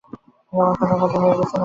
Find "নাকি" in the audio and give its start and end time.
1.45-1.57